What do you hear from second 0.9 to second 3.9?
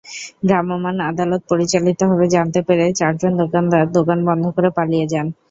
আদালত পরিচালিত হবে জানতে পেরে চারজন দোকানদার